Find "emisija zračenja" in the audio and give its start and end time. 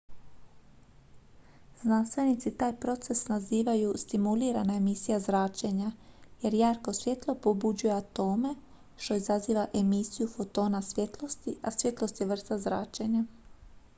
4.75-5.91